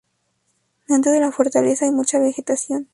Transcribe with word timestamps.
Dentro 0.87 1.11
de 1.11 1.19
la 1.19 1.31
fortaleza 1.31 1.85
hay 1.85 1.91
mucha 1.91 2.17
vegetación. 2.17 2.87